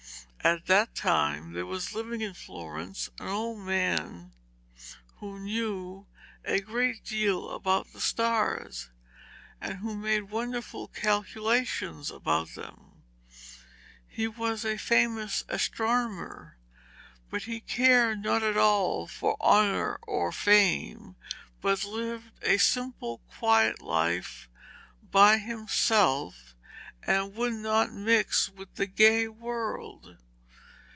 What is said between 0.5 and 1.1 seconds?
that